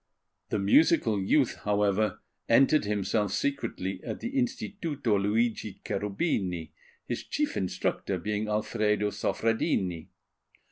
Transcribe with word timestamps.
The 0.49 0.57
musical 0.57 1.21
youth, 1.21 1.57
however, 1.57 2.21
entered 2.49 2.85
himself 2.85 3.31
secretly 3.33 4.01
at 4.03 4.19
the 4.19 4.31
Instituto 4.31 5.15
Luigi 5.15 5.79
Cherubini, 5.85 6.71
his 7.07 7.23
chief 7.23 7.55
instructor 7.55 8.17
being 8.17 8.47
Alfredo 8.47 9.11
Soffredini. 9.11 10.09